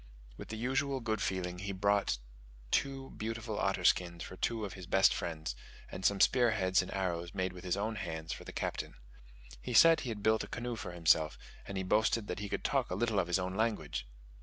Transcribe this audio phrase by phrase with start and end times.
[0.35, 2.17] With his usual good feeling he brought
[2.71, 5.55] two beautiful otter skins for two of his best friends,
[5.91, 8.95] and some spear heads and arrows made with his own hands for the Captain.
[9.61, 11.37] He said he had built a canoe for himself,
[11.67, 14.07] and he boasted that he could talk a little of his own language!